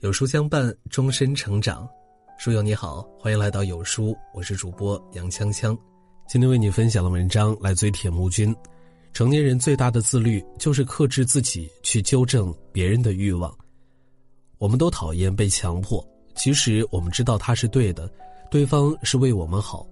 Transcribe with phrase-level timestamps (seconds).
[0.00, 1.88] 有书相伴，终身成长。
[2.36, 5.76] 书友你好，欢迎来到有书，我是主播杨锵锵。
[6.28, 8.54] 今天为你分享的文章来自于铁木君。
[9.14, 13.50] 成年人最大的自律，就是克制自己去纠正别人的欲望。
[14.58, 18.06] 我们都讨厌被强迫，其实我们知道他是对的，
[18.50, 19.86] 对方是为我们好。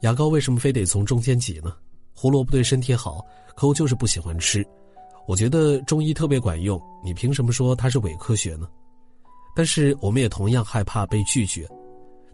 [0.00, 1.76] 牙膏为什么非得从中间挤呢？
[2.12, 4.66] 胡萝卜对身体好，可我就是不喜欢吃。
[5.28, 8.68] 我觉得中医特别管用，你凭什么说它是伪科学呢？
[9.58, 11.68] 但是我们也同样害怕被拒绝。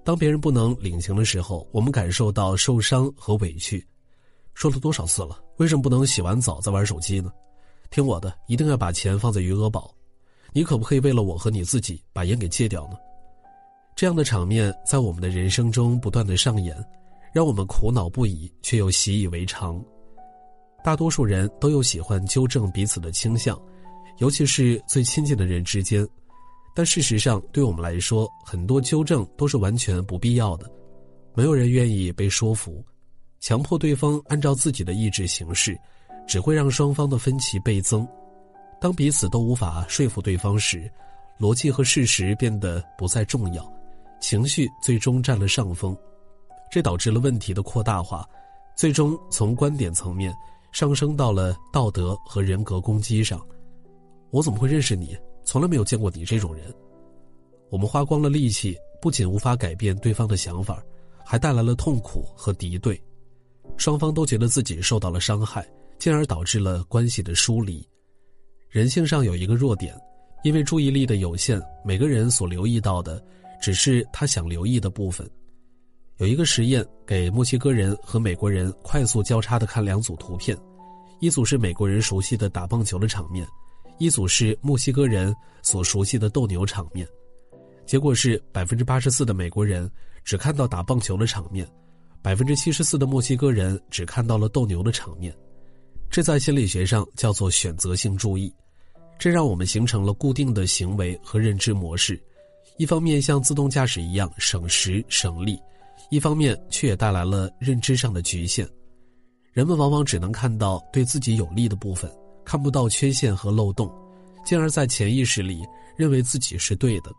[0.04, 3.82] 当别人不能领情的时候，我们感受到受伤和委屈。
[4.52, 5.42] 说了多少次了？
[5.56, 7.32] 为什么不能洗完澡再玩手机呢？
[7.88, 9.90] 听我的，一定要把钱放在余额宝。
[10.52, 12.96] 你可不可以为了我和你自己把烟给戒掉呢？
[13.96, 16.76] 这样的场面在我们的人生中不断的上演，
[17.32, 19.82] 让我们苦恼不已，却又习以为常。
[20.84, 23.58] 大多数人都有喜欢纠正彼此的倾向，
[24.18, 26.06] 尤其是最亲近的人之间。
[26.74, 30.68] 但事实上，对我们来说，很多纠正都是完全不必要的。
[31.32, 32.84] 没有人愿意被说服，
[33.40, 35.78] 强迫对方按照自己的意志行事，
[36.26, 38.06] 只会让双方的分歧倍增。
[38.80, 40.90] 当彼此都无法说服对方时，
[41.38, 43.72] 逻辑和事实变得不再重要，
[44.20, 45.96] 情绪最终占了上风，
[46.70, 48.28] 这导致了问题的扩大化，
[48.76, 50.34] 最终从观点层面。
[50.72, 53.40] 上升到了道德和人格攻击上，
[54.32, 55.16] 我怎么会认识你？
[55.44, 56.72] 从来没有见过你这种人。
[57.70, 60.82] 我们花光了力气，不仅无法改变对方的想法，
[61.24, 63.00] 还带来了痛苦和敌对，
[63.76, 65.66] 双方都觉得自己受到了伤害，
[65.98, 67.86] 进而导致了关系的疏离。
[68.68, 69.94] 人性上有一个弱点，
[70.42, 73.22] 因为注意力的有限，每个人所留意到的，
[73.60, 75.28] 只是他想留意的部分。
[76.18, 80.56] 有一个实验，给墨西哥人和美国人快速交叉的看两组图片，
[81.20, 83.44] 一组是美国人熟悉的打棒球的场面，
[83.98, 87.06] 一组是墨西哥人所熟悉的斗牛场面。
[87.86, 89.90] 结果是百分之八十四的美国人
[90.24, 91.66] 只看到打棒球的场面，
[92.22, 95.34] 百分之七十四的墨西哥人只看到了斗牛的场面。
[96.10, 98.54] 这在心理学上叫做选择性注意，
[99.18, 102.18] 这让我们形成了固定的行为和认知模式，
[102.78, 105.58] 一方面像自动驾驶一样省时省力。
[106.10, 108.68] 一方面，却也带来了认知上的局限。
[109.52, 112.10] 人们往往只能看到对自己有利的部分，
[112.44, 113.90] 看不到缺陷和漏洞，
[114.44, 115.62] 进而，在潜意识里
[115.96, 117.10] 认为自己是对的，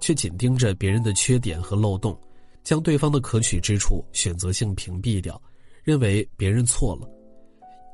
[0.00, 2.18] 却紧盯着别人的缺点和漏洞，
[2.64, 5.40] 将对方的可取之处选择性屏蔽掉，
[5.82, 7.08] 认为别人错了。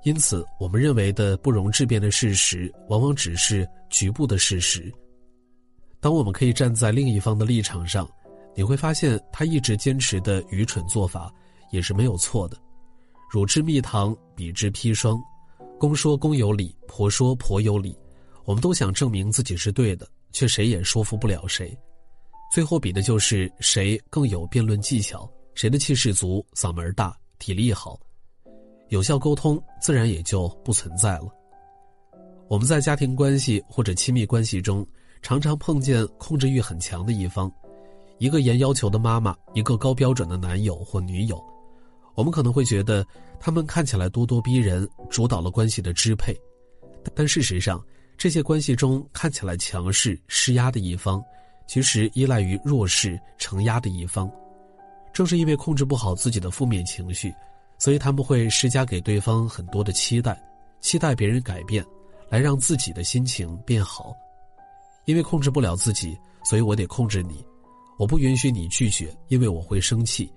[0.05, 4.93] 因此，我们认为的不容置辩的事实，往往只是局部的事实。
[6.01, 8.09] 当我们可以站在另一方的立场上。
[8.55, 11.33] 你会发现，他一直坚持的愚蠢做法
[11.71, 12.57] 也是没有错的。
[13.31, 15.19] 汝之蜜糖，彼之砒霜。
[15.83, 17.93] 公说公有理，婆说婆有理。
[18.45, 21.77] 我们都想证明自己是对的，却谁也说服不了谁。
[22.53, 27.99] 最后比的就是谁更有辩论技巧，谁的气势足、嗓门大、体力好。
[28.91, 31.27] 有效沟通自然也就不存在了。
[32.47, 34.87] 我们在家庭关系或者亲密关系中，
[35.21, 37.51] 常常碰见控制欲很强的一方。
[38.19, 41.45] 一个严要求的妈妈，一个高标准的男友或女友，
[42.15, 43.07] 我们可能会觉得
[43.41, 46.37] 他们看起来咄咄逼人，主导了关系的支配。
[47.15, 47.85] 但事实上，
[48.17, 51.23] 这些关系中看起来强势、施压的一方，
[51.67, 54.31] 其实依赖于弱势、承压的一方。
[55.13, 57.35] 正是因为控制不好自己的负面情绪，
[57.79, 60.41] 所以他们会施加给对方很多的期待，
[60.81, 61.85] 期待别人改变，
[62.29, 64.15] 来让自己的心情变好。
[65.05, 67.45] 因为控制不了自己，所以我得控制你。
[67.99, 70.33] 我不允许你拒绝，因为我会生气。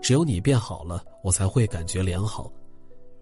[0.00, 2.50] 只有你变好了，我才会感觉良好。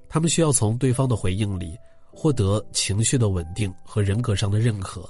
[0.09, 1.77] 他们需要从对方的回应里
[2.13, 5.09] 获得情绪的稳定和人格上的认可。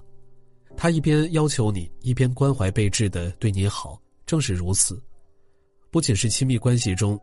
[0.77, 4.01] 他一边要求你，一边关怀备至的对你好。
[4.27, 5.01] 正是如此，
[5.91, 7.21] 不仅是亲密关系中，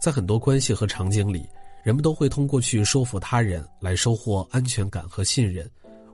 [0.00, 1.48] 在很多关系和场景里，
[1.82, 5.68] 人们都会通过去说服他人来收获安全感和信任，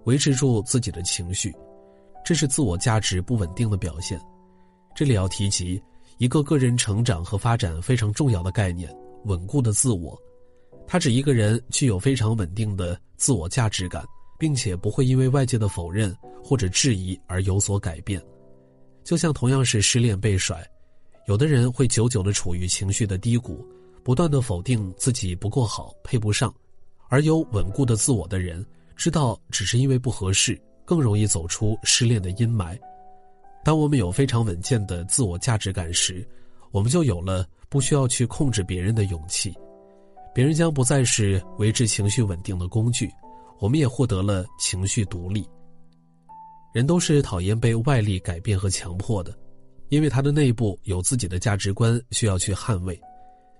[0.04, 1.52] 维持住自己的情绪。
[2.24, 4.20] 这是自我价值不稳定的表现。
[4.94, 5.82] 这里要提及
[6.18, 8.92] 一个个人成长和发展非常重要的概念——
[9.26, 10.20] 稳固的自我。
[10.84, 14.04] 它指一个人具有非常稳定的自我价值感，
[14.36, 16.12] 并且不会因为外界的否认
[16.42, 18.20] 或者质疑而有所改变。
[19.04, 20.60] 就像同样是失恋被甩，
[21.28, 23.64] 有的人会久久的处于情绪的低谷，
[24.02, 26.50] 不断的否定自己不够好、配不上；
[27.08, 28.64] 而有稳固的自我的人，
[28.96, 32.76] 知道只是因为不合适，更容易走出失恋的阴霾。
[33.68, 36.26] 当我们有非常稳健的自我价值感时，
[36.70, 39.54] 我们就有了不需要去控制别人的勇气，
[40.34, 43.12] 别人将不再是维持情绪稳定的工具，
[43.60, 45.46] 我们也获得了情绪独立。
[46.72, 49.38] 人都是讨厌被外力改变和强迫的，
[49.90, 52.98] 因为他的内部有自己的价值观需要去捍卫。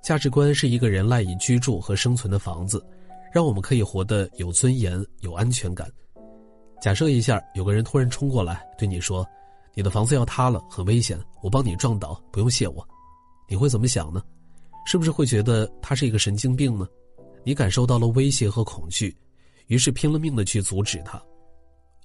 [0.03, 2.83] 价值观是一个人赖以居住和生存的房子，
[3.31, 5.87] 让我们可以活得有尊严、有安全感。
[6.81, 9.23] 假设一下，有个人突然冲过来对你说
[9.79, 12.85] ：“你的房子要塌了，很危险，我帮你撞倒，不用谢我。”
[13.49, 14.21] 你会怎么想呢？
[14.85, 16.85] 是不是会觉得他是一个神经病呢？
[17.45, 19.17] 你感受到了威胁和恐惧，
[19.69, 21.23] 于是拼了命的去阻止他。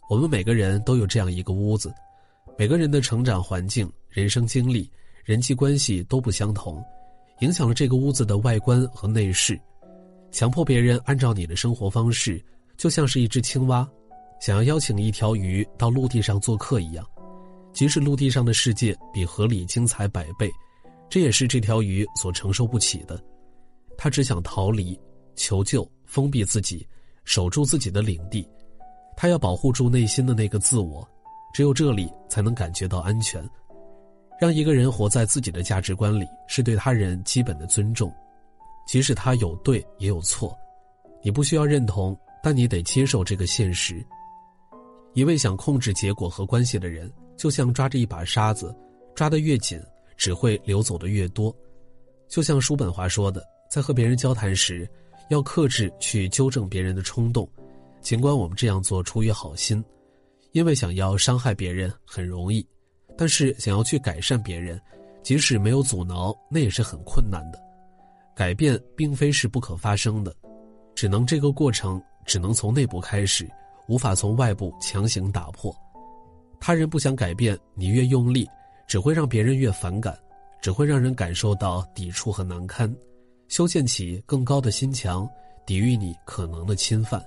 [0.08, 1.92] 我们每个人都有这样一个屋子，
[2.60, 4.88] 每个人的成长环境、人生经历、
[5.26, 6.80] 人际关系都不相同，
[7.40, 9.60] 影响了这个屋子的外观和内饰。
[10.30, 12.40] 强迫别人按照你的生活方式，
[12.78, 13.90] 就像是一只青蛙。
[14.40, 17.04] 想要邀请一条鱼到陆地上做客一样，
[17.74, 20.50] 即使陆地上的世界比河里精彩百倍，
[21.10, 23.22] 这也是这条鱼所承受不起的。
[23.98, 25.00] 它只想逃离、
[25.36, 26.88] 求救、封闭自己，
[27.26, 28.48] 守住自己的领地。
[29.18, 31.08] 它要保护住内心的那个自我，
[31.54, 33.44] 只有这里才能感觉到安全。
[34.40, 38.14] 让一个人活在自己的价值观里，是对他人基本的尊重，
[38.88, 40.58] 即使他有对也有错，
[41.24, 44.06] 你不需要认同，但你得接受这个现实。
[45.14, 48.76] 一位想控制结果和关系的人，就像抓着一把沙子，
[49.16, 49.82] 抓得越紧，
[50.18, 51.56] 只会流走的越多。
[52.28, 54.90] 就像叔本华说的，在和别人交谈时，
[55.30, 57.48] 要克制去纠正别人的冲动，
[58.02, 59.84] 尽管我们这样做出于好心，
[60.52, 62.66] 因为想要伤害别人很容易，
[63.18, 64.80] 但是想要去改善别人，
[65.22, 67.62] 即使没有阻挠，那也是很困难的。
[68.36, 70.36] 改变并非是不可发生的，
[70.96, 73.50] 只能这个过程只能从内部开始。
[73.90, 75.76] 无法从外部强行打破，
[76.66, 78.50] 他人不想改变，你越用力，
[78.88, 80.18] 只会让别人越反感，
[80.62, 82.90] 只会让人感受到抵触和难堪，
[83.50, 85.30] 修建起更高的心墙，
[85.66, 87.22] 抵御你可能的侵犯。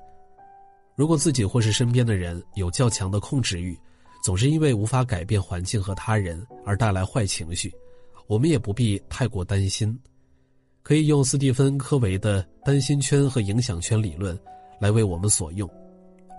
[0.94, 3.78] 如果自己或是身边的人有较强的控制欲，
[4.24, 7.70] 总是因为无法改变环境和他人而带来坏情绪，
[8.28, 9.94] 我们也不必太过担心，
[10.82, 14.34] 可以用斯蒂芬·科维的担心圈和影响圈理论
[14.80, 15.70] 来为我们所用。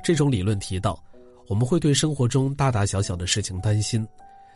[0.04, 1.00] 这种理论提到，
[1.48, 4.06] 我们会对生活中大大小小的事情担心，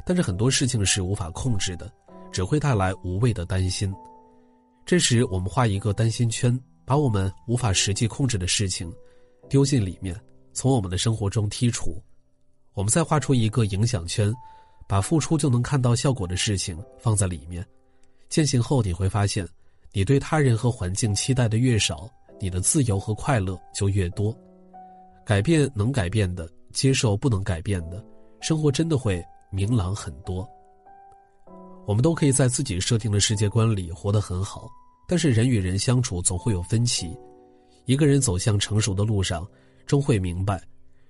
[0.05, 1.91] 但是很多事情是无法控制的，
[2.31, 3.93] 只会带来无谓的担心。
[4.85, 8.91] 这时，我们画一个担心圈，把我们无法实际控制的事情
[9.47, 10.19] 丢进里面，
[10.51, 11.95] 从我们的生活中剔除。
[12.73, 14.33] 我们再画出一个影响圈，
[14.87, 17.65] 把付出就能看到效果的事情放在里面。
[18.27, 19.47] 践行后，你会发现，
[19.93, 22.09] 你对他人和环境期待的越少，
[22.39, 24.35] 你的自由和快乐就越多。
[25.23, 28.03] 改变能改变的，接受不能改变的，
[28.39, 30.47] 生活真的会明朗很多。
[31.85, 34.69] 我们都可以在自己设定的世界观里活得很好，
[35.07, 37.17] 但是人与人相处总会有分歧。
[37.85, 39.45] 一个人走向成熟的路上，
[39.85, 40.61] 终会明白，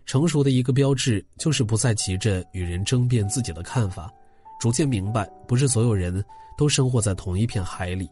[0.05, 4.11] 成熟的一个标志就是不再急着与人争辩自己的看法，
[4.59, 6.23] 逐渐明白，不是所有人
[6.57, 8.09] 都生活在同一片海里。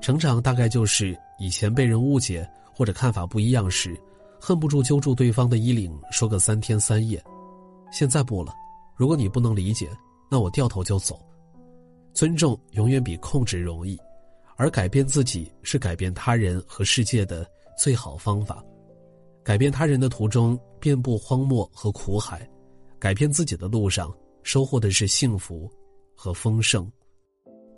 [0.00, 3.98] 成长大概就是以前被人误解或者看法不一样时。
[4.40, 7.22] 恨不住揪住对方的衣领说个三天三夜，
[7.90, 8.52] 现在不了。
[8.96, 9.88] 如果你不能理解，
[10.30, 11.20] 那我掉头就走。
[12.12, 13.98] 尊重永远比控制容易，
[14.56, 18.64] 而改变自己是改变他人和世界的最好方法。
[19.44, 22.48] 改变他人的途中遍布荒漠和苦海，
[22.98, 24.12] 改变自己的路上
[24.42, 25.70] 收获的是幸福
[26.14, 26.90] 和丰盛。